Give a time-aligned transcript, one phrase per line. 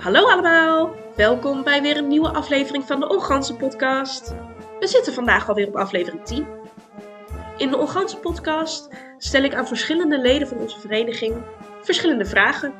[0.00, 4.34] Hallo allemaal, welkom bij weer een nieuwe aflevering van de Onganse podcast.
[4.78, 6.46] We zitten vandaag alweer op aflevering 10.
[7.56, 11.34] In de Onganse podcast stel ik aan verschillende leden van onze vereniging
[11.82, 12.74] verschillende vragen.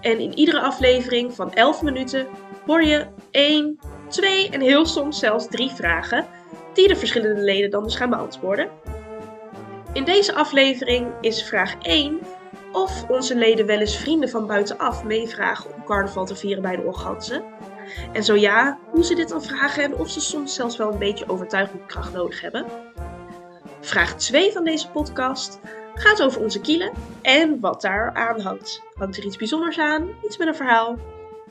[0.00, 2.26] En in iedere aflevering van 11 minuten
[2.66, 3.78] hoor je 1,
[4.08, 6.26] 2 en heel soms zelfs 3 vragen
[6.74, 8.68] die de verschillende leden dan dus gaan beantwoorden.
[9.92, 12.20] In deze aflevering is vraag 1
[12.76, 16.82] of onze leden wel eens vrienden van buitenaf meevragen om carnaval te vieren bij de
[16.82, 17.44] Organsen.
[18.12, 20.98] En zo ja, hoe ze dit dan vragen en of ze soms zelfs wel een
[20.98, 22.66] beetje overtuigingskracht nodig hebben.
[23.80, 25.60] Vraag 2 van deze podcast
[25.94, 28.82] gaat over onze kielen en wat daar aan hangt.
[28.94, 30.98] Hangt er iets bijzonders aan, iets met een verhaal?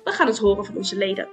[0.03, 1.27] We gaan het horen van onze leden.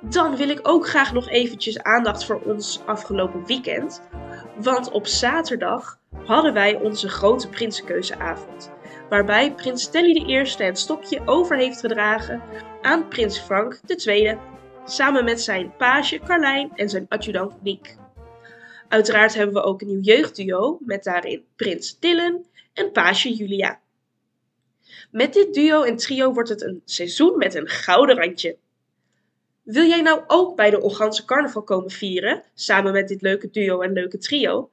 [0.00, 4.02] Dan wil ik ook graag nog eventjes aandacht voor ons afgelopen weekend.
[4.56, 8.74] Want op zaterdag hadden wij onze grote prinsenkeuzeavond.
[9.08, 12.42] Waarbij prins Telly I het stokje over heeft gedragen
[12.82, 14.38] aan prins Frank II.
[14.84, 17.96] Samen met zijn page Carlijn en zijn adjudant Niek.
[18.88, 23.80] Uiteraard hebben we ook een nieuw jeugdduo met daarin prins Dylan en page Julia.
[25.10, 28.56] Met dit duo en trio wordt het een seizoen met een gouden randje.
[29.62, 33.80] Wil jij nou ook bij de Organse Carnaval komen vieren, samen met dit leuke duo
[33.80, 34.70] en leuke trio?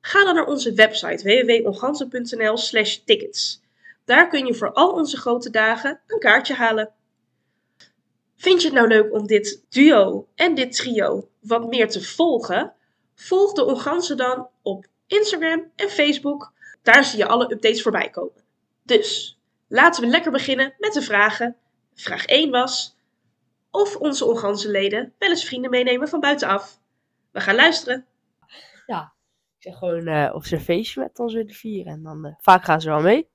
[0.00, 3.64] Ga dan naar onze website www.onganse.nl slash tickets.
[4.06, 6.92] Daar kun je voor al onze grote dagen een kaartje halen.
[8.36, 12.74] Vind je het nou leuk om dit duo en dit trio wat meer te volgen?
[13.14, 16.52] Volg de Onganse dan op Instagram en Facebook.
[16.82, 18.44] Daar zie je alle updates voorbij komen.
[18.82, 21.56] Dus, laten we lekker beginnen met de vragen.
[21.94, 22.96] Vraag 1 was
[23.70, 26.80] of onze Onganse leden wel eens vrienden meenemen van buitenaf.
[27.30, 28.06] We gaan luisteren.
[28.86, 29.12] Ja,
[29.56, 31.92] ik zeg gewoon eh, of ze een met ons willen vieren.
[31.92, 33.28] En dan eh, vaak gaan ze wel mee.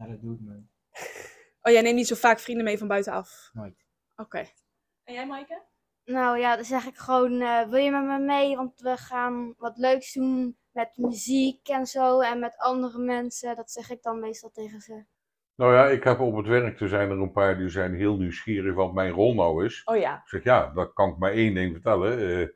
[0.00, 0.64] Ja, dat doe ik nooit.
[1.62, 3.50] Oh, jij neemt niet zo vaak vrienden mee van buitenaf?
[3.52, 3.84] Nooit.
[4.16, 4.44] Oké.
[5.04, 5.62] En jij, Maaike?
[6.04, 8.56] Nou ja, dan zeg ik gewoon, eh, wil je met me mee?
[8.56, 13.56] Want we gaan wat leuks doen met muziek en zo en met andere mensen.
[13.56, 15.04] Dat zeg ik dan meestal tegen ze.
[15.54, 18.16] Nou ja, ik heb op het werk, er zijn er een paar die zijn heel
[18.16, 19.84] nieuwsgierig wat mijn rol nou is.
[19.84, 20.16] Oh ja.
[20.16, 22.40] Ik zeg, ja, dat kan ik maar één ding vertellen.
[22.40, 22.48] Eh,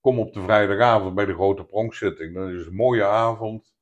[0.00, 2.34] kom op de vrijdagavond bij de grote pronkzitting.
[2.34, 3.74] Dat is een mooie avond.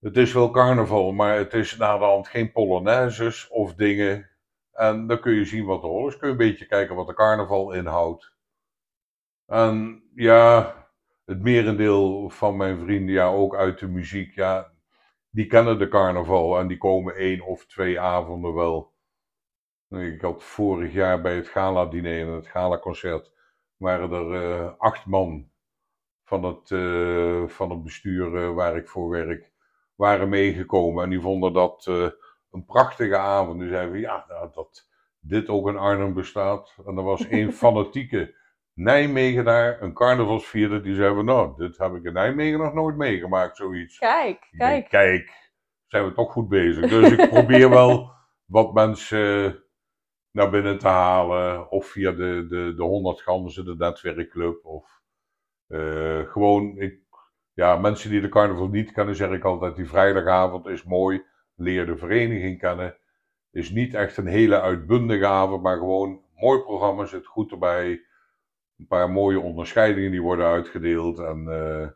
[0.00, 4.30] Het is wel carnaval, maar het is na de hand geen polonaises of dingen.
[4.72, 6.16] En dan kun je zien wat er rol is.
[6.16, 8.34] Kun je een beetje kijken wat de carnaval inhoudt.
[9.46, 10.74] En ja,
[11.24, 14.72] het merendeel van mijn vrienden, ja, ook uit de muziek, ja,
[15.30, 18.94] die kennen de carnaval en die komen één of twee avonden wel.
[19.88, 23.32] Ik had vorig jaar bij het gala-diner en het gala-concert
[23.76, 25.50] waren er eh, acht man
[26.24, 29.52] van het, eh, van het bestuur eh, waar ik voor werk,
[29.96, 31.04] waren meegekomen.
[31.04, 31.86] En die vonden dat
[32.50, 33.60] een prachtige avond.
[33.60, 34.88] Die zeiden van ja, nou, dat
[35.20, 36.74] dit ook in Arnhem bestaat.
[36.86, 38.34] En er was een fanatieke
[38.76, 42.96] Nijmegen daar, een carnavalsvierder, die zei van nou, dit heb ik in Nijmegen nog nooit
[42.96, 43.98] meegemaakt, zoiets.
[43.98, 44.88] Kijk, denk, kijk.
[44.88, 45.52] kijk,
[45.86, 46.88] zijn we toch goed bezig.
[46.88, 48.10] Dus ik probeer wel
[48.44, 49.62] wat mensen
[50.30, 51.70] naar binnen te halen.
[51.70, 54.64] Of via de, de, de 100 ganzen, de netwerkclub.
[54.64, 55.00] Of
[55.66, 57.00] eh, gewoon, ik,
[57.56, 61.24] ja, mensen die de carnaval niet kennen, zeg ik altijd, die vrijdagavond is mooi.
[61.54, 62.96] Leer de vereniging kennen.
[63.50, 67.88] Is niet echt een hele uitbundige avond, maar gewoon mooi programma, zit goed erbij.
[68.78, 71.18] Een paar mooie onderscheidingen die worden uitgedeeld.
[71.18, 71.88] En eh,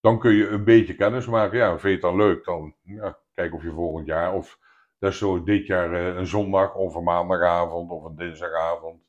[0.00, 1.58] dan kun je een beetje kennis maken.
[1.58, 2.44] Ja, vind je dan leuk?
[2.44, 4.58] Dan ja, kijk of je volgend jaar, of
[4.98, 9.02] is zo dit jaar eh, een zondag of een maandagavond of een dinsdagavond.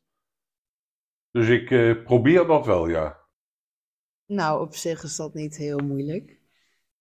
[1.32, 3.23] Dus ik eh, probeer dat wel, ja.
[4.26, 6.40] Nou, op zich is dat niet heel moeilijk.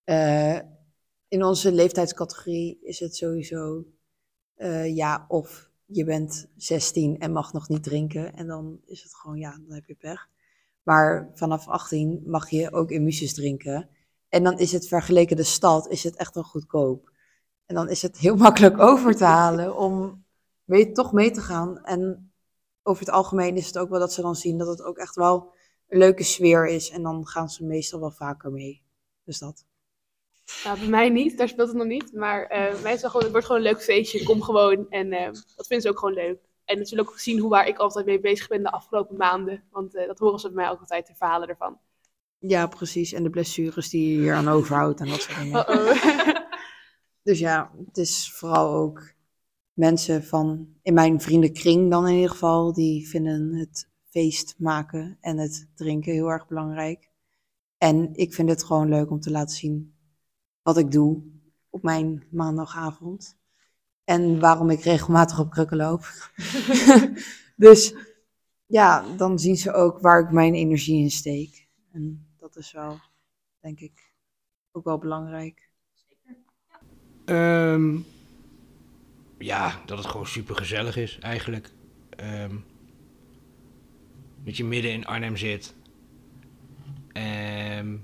[0.05, 0.59] Eh,
[1.29, 3.85] in onze leeftijdscategorie is het sowieso
[4.55, 8.35] eh, ja, of je bent 16 en mag nog niet drinken.
[8.35, 10.29] En dan is het gewoon ja, dan heb je pech.
[10.83, 13.89] Maar vanaf 18 mag je ook emusies drinken.
[14.29, 17.11] En dan is het vergeleken de stad, is het echt wel goedkoop.
[17.67, 20.25] En dan is het heel makkelijk over te halen om
[20.65, 21.85] mee, toch mee te gaan.
[21.85, 22.33] En
[22.83, 25.15] over het algemeen is het ook wel dat ze dan zien dat het ook echt
[25.15, 25.53] wel
[25.93, 26.91] een leuke sfeer is.
[26.91, 28.83] En dan gaan ze meestal wel vaker mee.
[29.25, 29.65] Dus dat.
[30.65, 32.13] Nou, bij mij niet, daar speelt het nog niet.
[32.13, 34.25] Maar eh, bij mij is het, wel gewoon, het wordt gewoon een leuk feestje.
[34.25, 34.91] Kom gewoon.
[34.91, 35.25] En eh,
[35.57, 36.39] dat vinden ze ook gewoon leuk.
[36.65, 39.63] En zullen ook zien hoe waar ik altijd mee bezig ben de afgelopen maanden.
[39.71, 41.79] Want eh, dat horen ze bij mij ook altijd, de verhalen ervan.
[42.39, 43.13] Ja, precies.
[43.13, 45.65] En de blessures die je hier aan overhoudt en dat soort dingen.
[45.71, 46.41] Uh-oh.
[47.23, 49.13] Dus ja, het is vooral ook
[49.73, 55.39] mensen van, in mijn vriendenkring dan in ieder geval, die vinden het feest maken en
[55.39, 57.11] het drinken heel erg belangrijk.
[57.79, 59.95] En ik vind het gewoon leuk om te laten zien
[60.63, 61.23] wat ik doe
[61.71, 63.37] op mijn maandagavond.
[64.05, 66.31] En waarom ik regelmatig op krukken loop.
[67.57, 67.95] dus
[68.67, 71.69] ja, dan zien ze ook waar ik mijn energie in steek.
[71.93, 72.99] En dat is wel,
[73.61, 74.15] denk ik,
[74.73, 75.71] ook wel belangrijk.
[77.25, 77.99] Ehm,
[79.39, 81.73] ja, dat het gewoon super gezellig is eigenlijk.
[82.11, 82.57] Ehm,
[84.45, 85.75] dat je midden in Arnhem zit.
[87.13, 87.97] Ehm,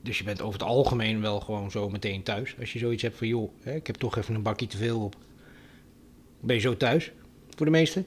[0.00, 2.54] dus je bent over het algemeen wel gewoon zo meteen thuis.
[2.60, 5.00] Als je zoiets hebt van, joh, hè, ik heb toch even een bakje te veel
[5.00, 5.14] op.
[6.40, 7.12] Ben je zo thuis,
[7.56, 8.06] voor de meesten?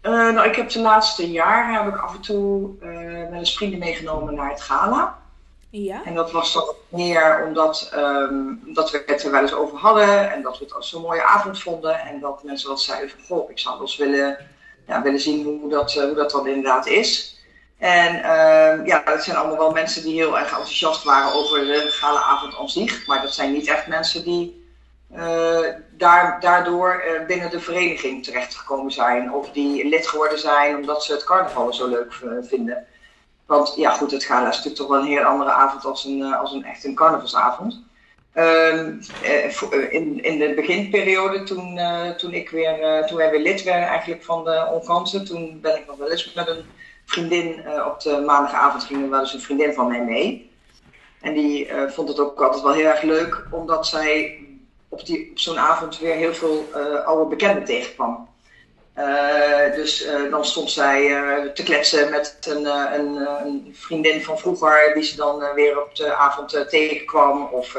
[0.00, 3.56] Eh, nou, ik heb de laatste jaren heb ik af en toe eh wel eens
[3.56, 5.18] vrienden meegenomen naar het gala.
[5.70, 6.04] Ja?
[6.04, 8.34] En dat was dan meer omdat, ehm,
[8.66, 11.22] omdat we het er wel eens over hadden en dat we het als zo'n mooie
[11.22, 12.00] avond vonden.
[12.00, 14.38] En dat mensen wel zeiden van, goh, ik zou wel eens willen,
[14.86, 17.40] ja, willen zien hoe dat, eh, hoe dat dan inderdaad is.
[17.78, 21.86] En ehm, ja, dat zijn allemaal wel mensen die heel erg enthousiast waren over de
[21.88, 23.06] galaavond aan zich.
[23.06, 24.64] Maar dat zijn niet echt mensen die
[25.12, 25.60] eh,
[25.90, 29.32] daar, daardoor eh, binnen de vereniging terechtgekomen zijn.
[29.32, 32.12] Of die lid geworden zijn omdat ze het carnaval zo leuk
[32.42, 32.86] vinden.
[33.46, 36.34] Want ja, goed, het gala is natuurlijk toch wel een heel andere avond als een,
[36.34, 37.82] als een echt een carnavalsavond.
[38.36, 43.40] Ehm, eh, eh, in, in de beginperiode, toen, eh, toen, ik weer, toen wij weer
[43.40, 46.64] lid werden eigenlijk van de Onkansen, toen ben ik nog wel eens met een
[47.04, 50.50] vriendin op de maandagavond ging er wel eens een vriendin van mij mee.
[51.20, 54.38] En die vond het ook altijd wel heel erg leuk, omdat zij
[54.88, 56.68] op, die, op zo'n avond weer heel veel
[57.04, 58.28] oude bekenden tegenkwam.
[59.74, 61.08] Dus dan stond zij
[61.54, 66.14] te kletsen met een, een, een vriendin van vroeger, die ze dan weer op de
[66.14, 67.48] avond tegenkwam.
[67.52, 67.76] Of,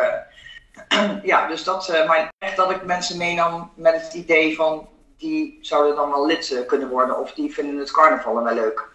[1.24, 4.88] ja, dus dat, eh, maar echt dat ik mensen meenam met het idee van
[5.18, 8.90] die zouden dan wel lid eh, kunnen worden of die vinden het carnaval wel leuk.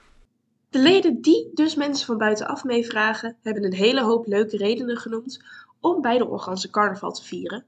[0.71, 5.45] De leden die dus mensen van buitenaf meevragen, hebben een hele hoop leuke redenen genoemd
[5.81, 7.65] om bij de Organse carnaval te vieren.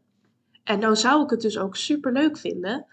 [0.64, 2.86] En nou zou ik het dus ook super leuk vinden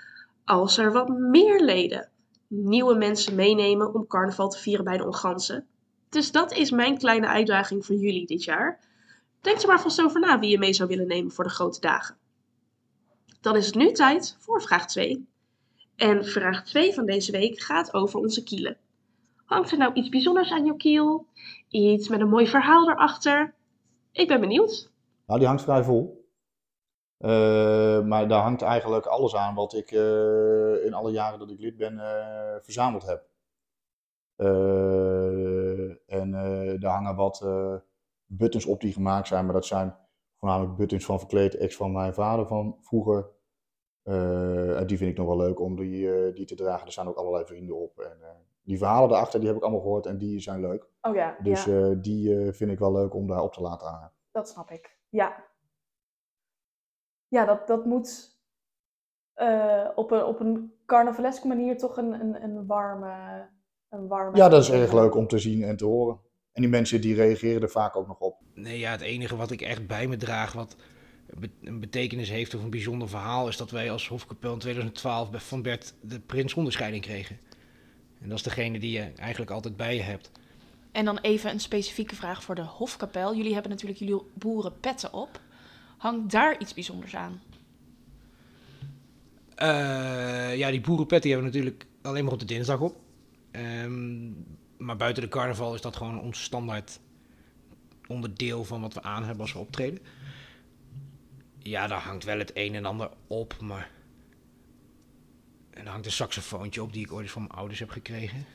[0.46, 2.10] als er wat meer leden
[2.52, 5.64] nieuwe mensen meenemen om carnaval te vieren bij de Organse.
[6.10, 8.80] Dus dat is mijn kleine uitdaging voor jullie dit jaar.
[9.42, 11.80] Denk er maar vast over na wie je mee zou willen nemen voor de grote
[11.80, 12.18] dagen.
[13.42, 15.28] Dan is het nu tijd voor vraag 2.
[15.96, 18.78] En vraag 2 van deze week gaat over onze kielen.
[19.46, 21.26] Hangt er nou iets bijzonders aan jouw kiel?
[21.70, 23.54] Iets met een mooi verhaal erachter?
[24.12, 24.92] Ik ben benieuwd.
[25.26, 26.22] Nou, die hangt vrij vol.
[27.18, 31.60] Eh, maar daar hangt eigenlijk alles aan wat ik eh, in alle jaren dat ik
[31.60, 33.30] lid ben eh, verzameld heb.
[36.08, 36.32] En
[36.80, 37.46] daar hangen wat
[38.38, 39.96] buttons op die gemaakt zijn, maar dat zijn
[40.38, 43.30] voornamelijk buttons van verkleed ex van mijn vader van vroeger.
[44.04, 46.86] Eh, en die vind ik nog wel leuk om die, eh, die te dragen.
[46.86, 48.00] Er staan ook allerlei vrienden op.
[48.00, 48.30] En, eh,
[48.62, 50.90] die verhalen daarachter die heb ik allemaal gehoord en die zijn leuk.
[51.02, 54.12] Oh ja, Dus ja, die vind ik wel leuk om daar op te laten hangen.
[54.32, 55.00] dat snap ik.
[55.10, 55.46] Ja.
[57.28, 58.40] Ja, dat, dat moet
[59.96, 63.50] op, een, op een carnavaleske manier toch een, een, een warme...
[63.90, 66.20] Een warme Ja, dat is erg leuk om te zien en te horen.
[66.54, 68.36] En die mensen die reageren er vaak ook nog op.
[68.54, 70.76] Nee, ja, het enige wat ik echt bij me draag, wat
[71.64, 75.40] een betekenis heeft of een bijzonder verhaal, is dat wij als Hofkapel in 2012 bij
[75.40, 77.40] Van Bert de Prins onderscheiding kregen.
[78.22, 80.32] En dat is degene die je eigenlijk altijd bij je hebt.
[80.92, 83.36] En dan even een specifieke vraag voor de Hofkapel.
[83.36, 85.42] Jullie hebben natuurlijk jullie boerenpetten op.
[85.98, 87.42] Hangt daar iets bijzonders aan?
[89.56, 92.96] Eh, ja, die boerenpet die hebben we natuurlijk alleen maar op de dinsdag op.
[93.52, 94.32] Ehm,
[94.82, 97.00] maar buiten de carnaval is dat gewoon ons standaard
[98.08, 100.00] onderdeel van wat we aan hebben als we optreden.
[101.58, 103.90] Ja, daar hangt wel het een en ander op, maar...
[105.70, 108.46] En daar hangt een saxofoontje op die ik ooit van mijn ouders heb gekregen.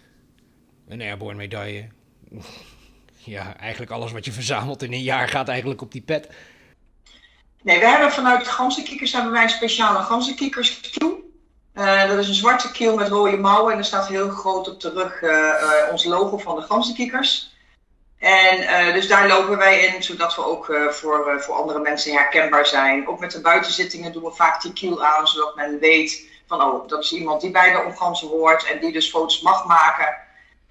[0.89, 1.89] Een airborne medaille.
[3.35, 6.35] ja, eigenlijk alles wat je verzamelt in een jaar gaat eigenlijk op die pet.
[7.63, 11.16] Nee, we hebben vanuit de ganzenkikkers hebben wij speciale ganzenkikkerskiel.
[11.77, 14.81] Eh dat is een zwarte kiel met rode mouwen en er staat heel groot op
[14.81, 17.55] de rug eh, eh, ons logo van de ganzenkikkers.
[18.19, 23.09] En dus daar lopen wij in, zodat we ook voor, voor andere mensen herkenbaar zijn.
[23.09, 26.89] Ook met de buitenzittingen doen we vaak die kiel aan, zodat men weet van oh,
[26.89, 30.17] dat is iemand die bij de omganzen hoort en die dus foto's mag maken.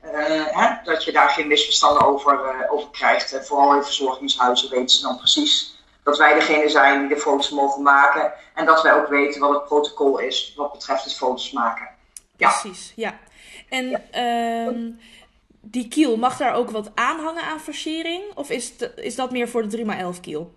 [0.01, 3.33] Hè, dat je daar geen misverstanden over, over krijgt.
[3.33, 5.74] En vooral in verzorgingshuizen weten ze dan precies
[6.05, 8.33] dat wij degene zijn die de foto's mogen maken.
[8.53, 11.87] En dat wij ook weten wat het protocol is wat betreft het foto's maken.
[12.37, 12.49] Ja.
[12.49, 13.19] Precies, ja.
[13.69, 14.91] En ehm,
[15.61, 18.23] die kiel, mag daar ook wat aanhangen aan versiering?
[18.35, 20.53] Of is, is dat meer voor de 3x11 kiel?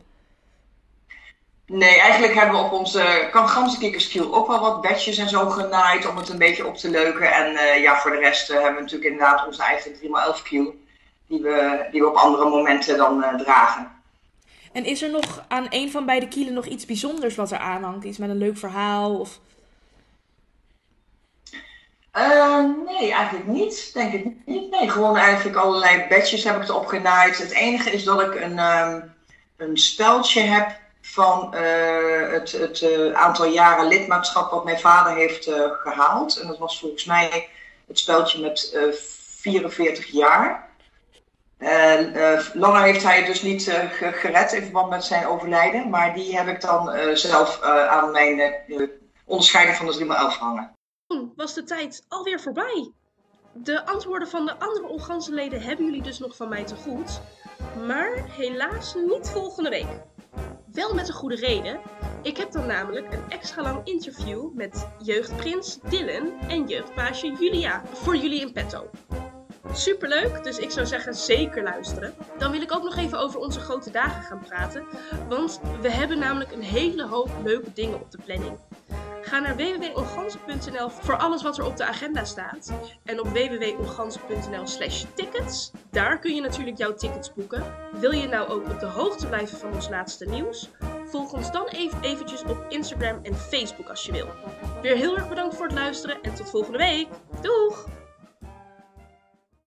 [1.66, 6.16] Nee, eigenlijk hebben we op onze ganzenkikkerskiel ook wel wat bedjes en zo genaaid om
[6.16, 7.32] het een beetje op te leuken.
[7.32, 10.74] En eh, ja, voor de rest eh, hebben we natuurlijk inderdaad onze eigen 3x11 kiel.
[11.26, 13.97] Die we, die we op andere momenten dan eh, dragen.
[14.72, 18.04] En is er nog aan een van beide kielen nog iets bijzonders wat er aanhangt?
[18.04, 19.18] Iets met een leuk verhaal?
[19.18, 19.40] Of...
[22.10, 23.90] Eh, nee, eigenlijk niet.
[23.94, 24.70] Denk ik niet.
[24.70, 27.38] Nee, gewoon eigenlijk allerlei badges heb ik erop genaaid.
[27.38, 29.00] Het enige is dat ik een, ehm,
[29.56, 35.46] een speltje heb van eh, het, het eh, aantal jaren lidmaatschap wat mijn vader heeft
[35.46, 36.36] eh, gehaald.
[36.36, 37.48] En dat was volgens mij
[37.86, 38.92] het speltje met eh,
[39.40, 40.67] 44 jaar.
[41.58, 45.26] En, eh, langer heeft hij het dus niet eh, ge- gered in verband met zijn
[45.26, 45.90] overlijden.
[45.90, 48.88] Maar die heb ik dan eh, zelf eh, aan mijn eh,
[49.24, 50.72] onderscheiding van de 3x11 hangen.
[51.06, 52.92] Toen was de tijd alweer voorbij.
[53.52, 57.20] De antwoorden van de andere Onganzenleden hebben jullie dus nog van mij te goed.
[57.86, 59.86] Maar helaas niet volgende week.
[60.72, 61.80] Wel met een goede reden.
[62.22, 68.16] Ik heb dan namelijk een extra lang interview met jeugdprins Dylan en jeugdpaasje Julia voor
[68.16, 68.90] jullie in petto.
[69.72, 72.14] Superleuk, dus ik zou zeggen zeker luisteren.
[72.38, 74.84] Dan wil ik ook nog even over onze grote dagen gaan praten,
[75.28, 78.58] want we hebben namelijk een hele hoop leuke dingen op de planning.
[79.22, 82.72] Ga naar www.onganzen.nl voor alles wat er op de agenda staat.
[83.04, 87.74] En op www.onganzen.nl slash tickets, daar kun je natuurlijk jouw tickets boeken.
[87.92, 90.70] Wil je nou ook op de hoogte blijven van ons laatste nieuws?
[91.06, 94.28] Volg ons dan even eventjes op Instagram en Facebook als je wil.
[94.82, 97.08] Weer heel erg bedankt voor het luisteren en tot volgende week.
[97.40, 97.97] Doeg!